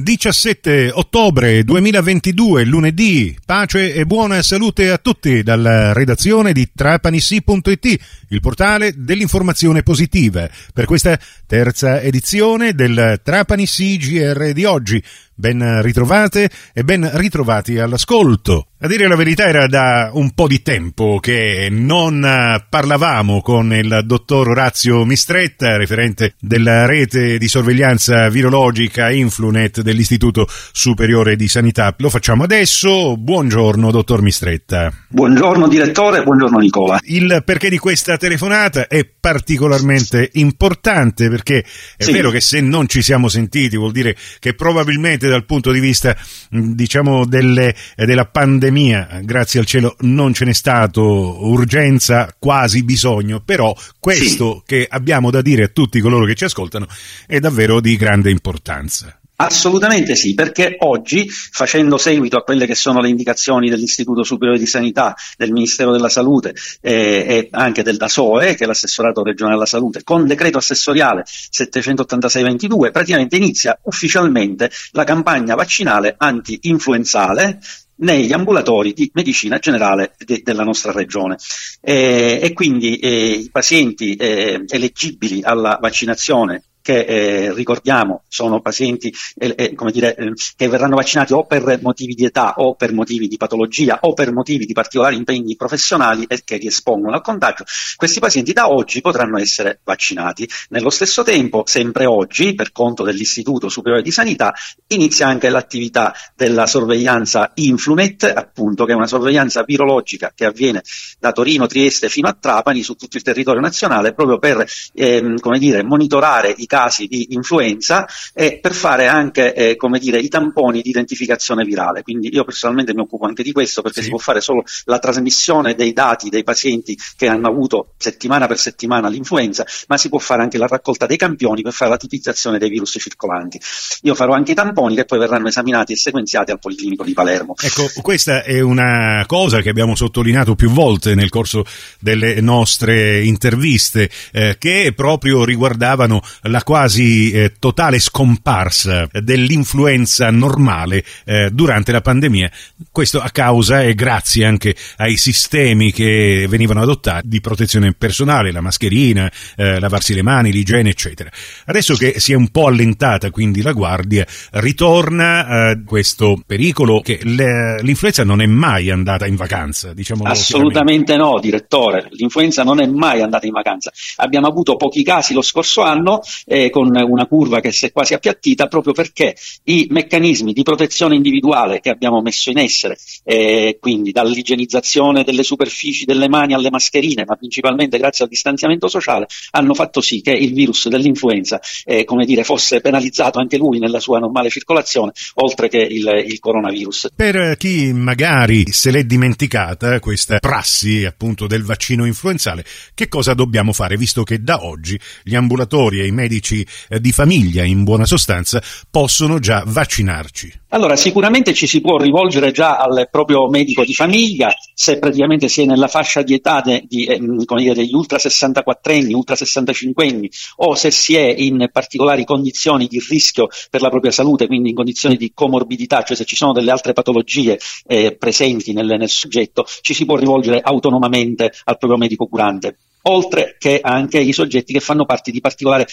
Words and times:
17 0.00 0.90
ottobre 0.92 1.64
2022, 1.64 2.64
lunedì. 2.64 3.36
Pace 3.44 3.92
e 3.94 4.06
buona 4.06 4.42
salute 4.42 4.90
a 4.90 4.98
tutti 4.98 5.42
dalla 5.42 5.92
redazione 5.92 6.52
di 6.52 6.70
trapanissi.it, 6.72 7.98
il 8.28 8.40
portale 8.40 8.92
dell'informazione 8.96 9.82
positiva, 9.82 10.48
per 10.72 10.84
questa 10.84 11.18
terza 11.46 12.00
edizione 12.00 12.74
del 12.74 13.20
Trapanissi 13.24 13.96
GR 13.96 14.52
di 14.52 14.64
oggi. 14.64 15.02
Ben 15.40 15.82
ritrovate 15.82 16.50
e 16.72 16.82
ben 16.82 17.08
ritrovati 17.14 17.78
all'ascolto. 17.78 18.66
A 18.80 18.86
dire 18.86 19.08
la 19.08 19.16
verità 19.16 19.46
era 19.46 19.66
da 19.66 20.10
un 20.12 20.32
po' 20.34 20.46
di 20.46 20.62
tempo 20.62 21.18
che 21.20 21.68
non 21.68 22.20
parlavamo 22.68 23.40
con 23.40 23.72
il 23.72 24.02
dottor 24.04 24.50
Orazio 24.50 25.04
Mistretta, 25.04 25.76
referente 25.76 26.34
della 26.40 26.86
rete 26.86 27.38
di 27.38 27.48
sorveglianza 27.48 28.28
virologica 28.28 29.10
Influnet 29.10 29.80
dell'Istituto 29.80 30.46
Superiore 30.48 31.34
di 31.34 31.48
Sanità. 31.48 31.92
Lo 31.98 32.08
facciamo 32.08 32.44
adesso. 32.44 33.16
Buongiorno, 33.16 33.90
dottor 33.90 34.22
Mistretta. 34.22 34.92
Buongiorno 35.08 35.66
direttore, 35.66 36.22
buongiorno 36.22 36.58
Nicola. 36.58 37.00
Il 37.02 37.42
perché 37.44 37.70
di 37.70 37.78
questa 37.78 38.16
telefonata 38.16 38.86
è 38.86 39.04
particolarmente 39.04 40.30
importante 40.34 41.28
perché 41.28 41.64
è 41.96 42.04
sì. 42.04 42.12
vero 42.12 42.30
che 42.30 42.40
se 42.40 42.60
non 42.60 42.88
ci 42.88 43.02
siamo 43.02 43.28
sentiti 43.28 43.76
vuol 43.76 43.92
dire 43.92 44.16
che 44.38 44.54
probabilmente 44.54 45.27
dal 45.28 45.44
punto 45.44 45.70
di 45.72 45.80
vista 45.80 46.16
diciamo 46.50 47.24
delle, 47.24 47.74
della 47.94 48.24
pandemia 48.24 48.56
pandemia, 48.68 49.20
grazie 49.22 49.60
al 49.60 49.66
cielo, 49.66 49.96
non 50.00 50.32
ce 50.32 50.44
n'è 50.44 50.52
stato 50.52 51.46
urgenza, 51.46 52.34
quasi 52.38 52.82
bisogno, 52.82 53.40
però 53.40 53.74
questo 53.98 54.58
sì. 54.58 54.62
che 54.66 54.86
abbiamo 54.88 55.30
da 55.30 55.42
dire 55.42 55.64
a 55.64 55.68
tutti 55.68 56.00
coloro 56.00 56.24
che 56.24 56.34
ci 56.34 56.44
ascoltano 56.44 56.86
è 57.26 57.38
davvero 57.38 57.80
di 57.80 57.96
grande 57.96 58.30
importanza. 58.30 59.18
Assolutamente 59.40 60.16
sì, 60.16 60.34
perché 60.34 60.74
oggi, 60.80 61.28
facendo 61.28 61.96
seguito 61.96 62.36
a 62.36 62.42
quelle 62.42 62.66
che 62.66 62.74
sono 62.74 63.00
le 63.00 63.08
indicazioni 63.08 63.70
dell'Istituto 63.70 64.24
Superiore 64.24 64.58
di 64.58 64.66
Sanità, 64.66 65.14
del 65.36 65.52
Ministero 65.52 65.92
della 65.92 66.08
Salute 66.08 66.56
eh, 66.80 67.24
e 67.24 67.48
anche 67.52 67.84
del 67.84 67.98
DASOE, 67.98 68.56
che 68.56 68.64
è 68.64 68.66
l'assessorato 68.66 69.22
regionale 69.22 69.54
della 69.54 69.68
salute, 69.68 70.02
con 70.02 70.26
decreto 70.26 70.58
assessoriale 70.58 71.22
786-22, 71.24 72.90
praticamente 72.90 73.36
inizia 73.36 73.78
ufficialmente 73.84 74.72
la 74.90 75.04
campagna 75.04 75.54
vaccinale 75.54 76.16
anti-influenzale 76.18 77.60
negli 77.98 78.32
ambulatori 78.32 78.92
di 78.92 79.08
medicina 79.14 79.58
generale 79.58 80.16
de- 80.18 80.40
della 80.42 80.64
nostra 80.64 80.90
regione. 80.90 81.36
Eh, 81.80 82.40
e 82.42 82.52
quindi 82.52 82.96
eh, 82.96 83.30
i 83.30 83.50
pazienti 83.52 84.16
eh, 84.16 84.64
eleggibili 84.66 85.42
alla 85.42 85.78
vaccinazione 85.80 86.64
che 86.88 87.00
eh, 87.00 87.52
ricordiamo 87.52 88.22
sono 88.28 88.62
pazienti 88.62 89.14
eh, 89.36 89.54
eh, 89.54 89.74
dire, 89.92 90.16
eh, 90.16 90.32
che 90.56 90.68
verranno 90.68 90.96
vaccinati 90.96 91.34
o 91.34 91.44
per 91.44 91.80
motivi 91.82 92.14
di 92.14 92.24
età 92.24 92.54
o 92.56 92.76
per 92.76 92.94
motivi 92.94 93.28
di 93.28 93.36
patologia 93.36 93.98
o 94.00 94.14
per 94.14 94.32
motivi 94.32 94.64
di 94.64 94.72
particolari 94.72 95.16
impegni 95.16 95.54
professionali 95.54 96.24
e 96.26 96.40
che 96.42 96.56
li 96.56 96.66
espongono 96.66 97.14
al 97.14 97.20
contagio, 97.20 97.64
questi 97.94 98.20
pazienti 98.20 98.54
da 98.54 98.70
oggi 98.70 99.02
potranno 99.02 99.38
essere 99.38 99.80
vaccinati. 99.84 100.48
Nello 100.70 100.88
stesso 100.88 101.22
tempo, 101.22 101.64
sempre 101.66 102.06
oggi, 102.06 102.54
per 102.54 102.72
conto 102.72 103.02
dell'Istituto 103.02 103.68
Superiore 103.68 104.02
di 104.02 104.10
Sanità, 104.10 104.54
inizia 104.86 105.26
anche 105.26 105.50
l'attività 105.50 106.14
della 106.34 106.66
sorveglianza 106.66 107.50
Influnet, 107.56 108.32
appunto, 108.34 108.86
che 108.86 108.92
è 108.92 108.94
una 108.94 109.06
sorveglianza 109.06 109.62
virologica 109.62 110.32
che 110.34 110.46
avviene 110.46 110.82
da 111.18 111.32
Torino, 111.32 111.66
Trieste 111.66 112.08
fino 112.08 112.28
a 112.28 112.32
Trapani 112.32 112.82
su 112.82 112.94
tutto 112.94 113.18
il 113.18 113.22
territorio 113.22 113.60
nazionale 113.60 114.14
proprio 114.14 114.38
per 114.38 114.64
ehm, 114.94 115.36
dire, 115.58 115.82
monitorare 115.82 116.54
i 116.56 116.64
casi 116.64 116.76
di 117.08 117.28
influenza 117.30 118.06
e 118.34 118.58
per 118.60 118.74
fare 118.74 119.06
anche 119.06 119.54
eh, 119.54 119.76
come 119.76 119.98
dire, 119.98 120.18
i 120.18 120.28
tamponi 120.28 120.82
di 120.82 120.90
identificazione 120.90 121.64
virale. 121.64 122.02
Quindi 122.02 122.32
io 122.32 122.44
personalmente 122.44 122.94
mi 122.94 123.00
occupo 123.00 123.26
anche 123.26 123.42
di 123.42 123.52
questo 123.52 123.82
perché 123.82 124.00
sì. 124.00 124.04
si 124.04 124.10
può 124.10 124.18
fare 124.18 124.40
solo 124.40 124.62
la 124.84 124.98
trasmissione 124.98 125.74
dei 125.74 125.92
dati 125.92 126.28
dei 126.28 126.44
pazienti 126.44 126.96
che 127.16 127.26
hanno 127.26 127.48
avuto 127.48 127.94
settimana 127.96 128.46
per 128.46 128.58
settimana 128.58 129.08
l'influenza, 129.08 129.64
ma 129.88 129.96
si 129.96 130.08
può 130.08 130.18
fare 130.18 130.42
anche 130.42 130.58
la 130.58 130.66
raccolta 130.66 131.06
dei 131.06 131.16
campioni 131.16 131.62
per 131.62 131.72
fare 131.72 131.90
la 131.90 131.96
tipizzazione 131.96 132.58
dei 132.58 132.68
virus 132.68 132.96
circolanti. 133.00 133.60
Io 134.02 134.14
farò 134.14 134.34
anche 134.34 134.52
i 134.52 134.54
tamponi 134.54 134.94
che 134.94 135.04
poi 135.04 135.18
verranno 135.18 135.48
esaminati 135.48 135.92
e 135.92 135.96
sequenziati 135.96 136.50
al 136.50 136.58
Policlinico 136.58 137.04
di 137.04 137.12
Palermo. 137.12 137.54
Ecco, 137.60 137.88
questa 138.02 138.42
è 138.42 138.60
una 138.60 139.24
cosa 139.26 139.60
che 139.60 139.70
abbiamo 139.70 139.94
sottolineato 139.94 140.54
più 140.54 140.70
volte 140.70 141.14
nel 141.14 141.30
corso 141.30 141.64
delle 141.98 142.40
nostre 142.40 143.24
interviste, 143.24 144.10
eh, 144.32 144.56
che 144.58 144.92
proprio 144.94 145.44
riguardavano 145.44 146.20
la 146.42 146.58
la 146.58 146.64
quasi 146.68 147.30
eh, 147.30 147.54
totale 147.58 147.98
scomparsa 147.98 149.08
dell'influenza 149.10 150.30
normale 150.30 151.02
eh, 151.24 151.48
durante 151.50 151.92
la 151.92 152.02
pandemia. 152.02 152.50
Questo 152.92 153.22
a 153.22 153.30
causa 153.30 153.80
e 153.80 153.94
grazie 153.94 154.44
anche 154.44 154.76
ai 154.98 155.16
sistemi 155.16 155.92
che 155.92 156.44
venivano 156.46 156.82
adottati 156.82 157.26
di 157.26 157.40
protezione 157.40 157.94
personale, 157.94 158.52
la 158.52 158.60
mascherina, 158.60 159.32
eh, 159.56 159.80
lavarsi 159.80 160.12
le 160.12 160.20
mani, 160.20 160.52
l'igiene, 160.52 160.90
eccetera. 160.90 161.30
Adesso 161.64 161.94
che 161.94 162.20
si 162.20 162.32
è 162.32 162.36
un 162.36 162.48
po' 162.48 162.66
allentata 162.66 163.30
quindi 163.30 163.62
la 163.62 163.72
guardia, 163.72 164.26
ritorna 164.50 165.70
eh, 165.70 165.82
questo 165.86 166.38
pericolo 166.44 167.00
che 167.00 167.18
l'influenza 167.22 168.24
non 168.24 168.42
è 168.42 168.46
mai 168.46 168.90
andata 168.90 169.24
in 169.24 169.36
vacanza, 169.36 169.94
diciamo. 169.94 170.24
Assolutamente 170.24 171.16
no, 171.16 171.38
direttore. 171.40 172.08
L'influenza 172.10 172.62
non 172.62 172.78
è 172.78 172.86
mai 172.86 173.22
andata 173.22 173.46
in 173.46 173.52
vacanza. 173.52 173.90
Abbiamo 174.16 174.48
avuto 174.48 174.76
pochi 174.76 175.02
casi 175.02 175.32
lo 175.32 175.40
scorso 175.40 175.80
anno 175.80 176.20
eh, 176.44 176.56
con 176.70 176.88
una 176.94 177.26
curva 177.26 177.60
che 177.60 177.72
si 177.72 177.86
è 177.86 177.92
quasi 177.92 178.14
appiattita 178.14 178.66
proprio 178.66 178.92
perché 178.92 179.34
i 179.64 179.86
meccanismi 179.90 180.52
di 180.52 180.62
protezione 180.62 181.14
individuale 181.14 181.80
che 181.80 181.90
abbiamo 181.90 182.20
messo 182.20 182.50
in 182.50 182.58
essere, 182.58 182.96
eh, 183.24 183.78
quindi 183.80 184.12
dall'igienizzazione 184.12 185.24
delle 185.24 185.42
superfici 185.42 186.04
delle 186.04 186.28
mani 186.28 186.54
alle 186.54 186.70
mascherine, 186.70 187.24
ma 187.26 187.36
principalmente 187.36 187.98
grazie 187.98 188.24
al 188.24 188.30
distanziamento 188.30 188.88
sociale, 188.88 189.26
hanno 189.52 189.74
fatto 189.74 190.00
sì 190.00 190.20
che 190.20 190.32
il 190.32 190.52
virus 190.52 190.88
dell'influenza 190.88 191.60
eh, 191.84 192.04
come 192.04 192.24
dire, 192.24 192.44
fosse 192.44 192.80
penalizzato 192.80 193.38
anche 193.38 193.56
lui 193.56 193.78
nella 193.78 194.00
sua 194.00 194.18
normale 194.18 194.50
circolazione, 194.50 195.12
oltre 195.34 195.68
che 195.68 195.78
il, 195.78 196.24
il 196.26 196.38
coronavirus. 196.38 197.08
Per 197.14 197.56
chi 197.56 197.92
magari 197.92 198.72
se 198.72 198.90
l'è 198.90 199.04
dimenticata 199.04 200.00
questa 200.00 200.38
prassi 200.38 201.04
appunto 201.04 201.46
del 201.46 201.62
vaccino 201.62 202.04
influenzale, 202.04 202.64
che 202.94 203.08
cosa 203.08 203.34
dobbiamo 203.34 203.72
fare 203.72 203.96
visto 203.96 204.22
che 204.22 204.42
da 204.42 204.64
oggi 204.64 204.98
gli 205.22 205.34
ambulatori 205.34 206.00
e 206.00 206.06
i 206.06 206.12
medici 206.12 206.37
medici 206.38 206.66
eh, 206.88 207.00
di 207.00 207.12
famiglia, 207.12 207.64
in 207.64 207.84
buona 207.84 208.06
sostanza, 208.06 208.62
possono 208.90 209.38
già 209.38 209.64
vaccinarci? 209.66 210.60
Allora, 210.70 210.96
sicuramente 210.96 211.54
ci 211.54 211.66
si 211.66 211.80
può 211.80 211.96
rivolgere 211.98 212.52
già 212.52 212.76
al 212.76 213.08
proprio 213.10 213.48
medico 213.48 213.84
di 213.84 213.94
famiglia, 213.94 214.54
se 214.74 214.98
praticamente 214.98 215.48
si 215.48 215.62
è 215.62 215.64
nella 215.64 215.88
fascia 215.88 216.22
di 216.22 216.34
età 216.34 216.60
de, 216.60 216.84
di, 216.86 217.06
eh, 217.06 217.18
dire, 217.18 217.74
degli 217.74 217.94
ultra 217.94 218.18
64 218.18 218.92
anni, 218.92 219.14
ultra 219.14 219.34
65 219.34 220.06
anni, 220.06 220.30
o 220.56 220.74
se 220.74 220.90
si 220.90 221.16
è 221.16 221.34
in 221.36 221.68
particolari 221.72 222.24
condizioni 222.24 222.86
di 222.86 223.02
rischio 223.08 223.48
per 223.70 223.80
la 223.80 223.88
propria 223.88 224.12
salute, 224.12 224.46
quindi 224.46 224.70
in 224.70 224.74
condizioni 224.74 225.16
di 225.16 225.32
comorbidità, 225.34 226.02
cioè 226.02 226.16
se 226.16 226.24
ci 226.24 226.36
sono 226.36 226.52
delle 226.52 226.70
altre 226.70 226.92
patologie 226.92 227.58
eh, 227.86 228.14
presenti 228.16 228.72
nel, 228.72 228.86
nel 228.98 229.08
soggetto, 229.08 229.66
ci 229.80 229.94
si 229.94 230.04
può 230.04 230.16
rivolgere 230.16 230.60
autonomamente 230.60 231.52
al 231.64 231.78
proprio 231.78 231.98
medico 231.98 232.26
curante 232.26 232.76
oltre 233.02 233.56
che 233.58 233.80
anche 233.82 234.18
i 234.18 234.32
soggetti 234.32 234.72
che 234.72 234.80
fanno 234.80 235.04
parte 235.04 235.30
di 235.30 235.40
particolari 235.40 235.84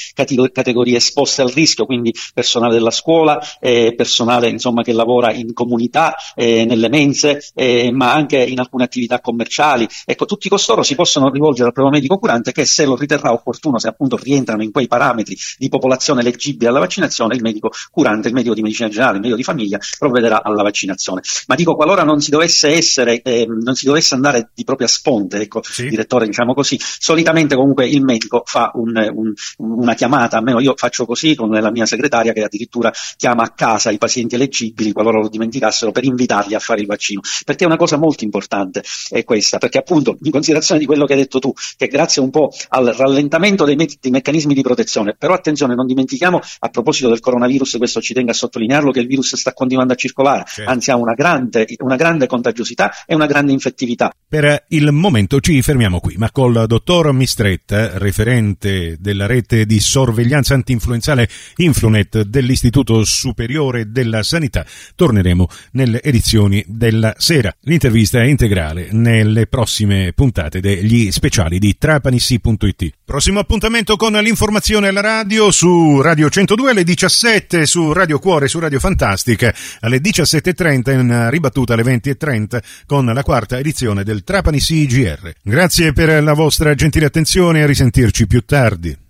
categorie 0.51 0.97
esposte 0.97 1.41
al 1.41 1.49
rischio, 1.49 1.85
quindi 1.85 2.13
personale 2.33 2.73
della 2.73 2.91
scuola, 2.91 3.39
eh, 3.59 3.93
personale 3.95 4.49
insomma, 4.49 4.83
che 4.83 4.93
lavora 4.93 5.33
in 5.33 5.53
comunità, 5.53 6.15
eh, 6.35 6.65
nelle 6.65 6.89
mense, 6.89 7.51
eh, 7.53 7.91
ma 7.91 8.13
anche 8.13 8.41
in 8.43 8.59
alcune 8.59 8.83
attività 8.83 9.19
commerciali. 9.19 9.87
Ecco, 10.05 10.25
tutti 10.25 10.49
costoro 10.49 10.83
si 10.83 10.95
possono 10.95 11.29
rivolgere 11.29 11.67
al 11.67 11.73
proprio 11.73 11.93
medico 11.93 12.17
curante 12.17 12.51
che 12.51 12.65
se 12.65 12.85
lo 12.85 12.95
riterrà 12.95 13.31
opportuno, 13.31 13.79
se 13.79 13.87
appunto 13.87 14.17
rientrano 14.17 14.63
in 14.63 14.71
quei 14.71 14.87
parametri 14.87 15.37
di 15.57 15.69
popolazione 15.69 16.21
eleggibile 16.21 16.69
alla 16.69 16.79
vaccinazione, 16.79 17.35
il 17.35 17.41
medico 17.41 17.71
curante, 17.91 18.27
il 18.27 18.33
medico 18.33 18.53
di 18.53 18.61
medicina 18.61 18.89
generale, 18.89 19.15
il 19.15 19.21
medico 19.21 19.37
di 19.37 19.43
famiglia 19.43 19.79
provvederà 19.97 20.43
alla 20.43 20.63
vaccinazione. 20.63 21.21
Ma 21.47 21.55
dico, 21.55 21.75
qualora 21.75 22.03
non 22.03 22.19
si 22.21 22.29
dovesse 22.29 22.69
essere, 22.69 23.21
ehm, 23.21 23.61
non 23.63 23.75
si 23.75 23.85
dovesse 23.85 24.15
andare 24.15 24.49
di 24.53 24.63
propria 24.63 24.87
sponte, 24.87 25.41
ecco, 25.41 25.61
sì. 25.63 25.87
direttore, 25.87 26.25
diciamo 26.25 26.53
così, 26.53 26.79
solitamente 27.05 27.53
comunque 27.55 27.87
il 27.87 28.01
medico 28.01 28.41
fa 28.47 28.71
un, 28.73 28.93
un, 29.13 29.33
una 29.57 29.93
chiamata, 29.93 30.37
almeno 30.37 30.59
io 30.59 30.73
faccio 30.75 31.05
così 31.05 31.35
con 31.35 31.51
la 31.51 31.69
mia 31.69 31.85
segretaria 31.85 32.33
che 32.33 32.41
addirittura 32.41 32.91
chiama 33.15 33.43
a 33.43 33.49
casa 33.49 33.91
i 33.91 33.99
pazienti 33.99 34.33
eleggibili 34.33 34.91
qualora 34.91 35.19
lo 35.19 35.29
dimenticassero 35.29 35.91
per 35.91 36.03
invitarli 36.03 36.55
a 36.55 36.59
fare 36.59 36.81
il 36.81 36.87
vaccino, 36.87 37.21
perché 37.43 37.63
è 37.63 37.67
una 37.67 37.77
cosa 37.77 37.97
molto 37.97 38.23
importante 38.23 38.83
è 39.09 39.23
questa, 39.23 39.59
perché 39.59 39.77
appunto 39.77 40.17
in 40.19 40.31
considerazione 40.31 40.79
di 40.79 40.87
quello 40.87 41.05
che 41.05 41.13
hai 41.13 41.19
detto 41.19 41.37
tu, 41.37 41.53
che 41.77 41.85
grazie 41.85 42.23
un 42.23 42.31
po' 42.31 42.49
al 42.69 42.87
rallentamento 42.87 43.65
dei, 43.65 43.75
me- 43.75 43.87
dei 44.01 44.11
meccanismi 44.11 44.55
di 44.55 44.63
protezione, 44.63 45.15
però 45.15 45.35
attenzione 45.35 45.75
non 45.75 45.85
dimentichiamo 45.85 46.39
a 46.59 46.69
proposito 46.69 47.07
del 47.09 47.19
coronavirus, 47.19 47.77
questo 47.77 48.01
ci 48.01 48.15
tengo 48.15 48.31
a 48.31 48.33
sottolinearlo, 48.33 48.89
che 48.89 49.01
il 49.01 49.07
virus 49.07 49.35
sta 49.35 49.53
continuando 49.53 49.93
a 49.93 49.95
circolare, 49.95 50.45
certo. 50.47 50.71
anzi 50.71 50.89
ha 50.89 50.95
una 50.95 51.13
grande, 51.13 51.67
una 51.83 51.97
grande 51.97 52.25
contagiosità 52.25 52.91
e 53.05 53.13
una 53.13 53.27
grande 53.27 53.51
infettività. 53.51 54.11
Per 54.27 54.65
il 54.69 54.91
momento 54.91 55.39
ci 55.39 55.61
fermiamo 55.61 55.99
qui, 55.99 56.15
ma 56.17 56.31
col 56.31 56.65
dottor 56.65 56.84
dottor 56.85 57.13
Mistretta, 57.13 57.97
referente 57.97 58.97
della 58.99 59.25
rete 59.25 59.65
di 59.65 59.79
sorveglianza 59.79 60.53
antinfluenzale 60.53 61.27
Influnet 61.55 62.21
dell'Istituto 62.21 63.03
Superiore 63.03 63.91
della 63.91 64.21
Sanità. 64.21 64.63
Torneremo 64.93 65.47
nelle 65.71 66.03
edizioni 66.03 66.63
della 66.67 67.15
sera. 67.17 67.53
L'intervista 67.61 68.21
è 68.21 68.25
integrale 68.25 68.89
nelle 68.91 69.47
prossime 69.47 70.13
puntate 70.13 70.59
degli 70.59 71.09
speciali 71.11 71.57
di 71.57 71.75
trapanissi.it. 71.75 72.91
Prossimo 73.03 73.39
appuntamento 73.39 73.95
con 73.95 74.13
l'informazione 74.13 74.89
alla 74.89 75.01
radio 75.01 75.49
su 75.49 76.01
Radio 76.01 76.29
102 76.29 76.69
alle 76.69 76.83
17, 76.83 77.65
su 77.65 77.93
Radio 77.93 78.19
Cuore, 78.19 78.47
su 78.47 78.59
Radio 78.59 78.79
Fantastica 78.79 79.51
alle 79.79 79.97
17.30 79.97 80.91
in 80.91 81.27
ribattuta 81.31 81.73
alle 81.73 81.83
20.30 81.83 82.61
con 82.85 83.05
la 83.05 83.23
quarta 83.23 83.57
edizione 83.57 84.03
del 84.03 84.23
Trapani 84.23 84.59
CGR. 84.59 85.33
Grazie 85.41 85.91
per 85.93 86.21
la 86.21 86.33
vostra 86.33 86.74
gentile 86.75 87.05
attenzione 87.05 87.59
e 87.59 87.63
a 87.63 87.65
risentirci 87.65 88.27
più 88.27 88.41
tardi. 88.41 89.04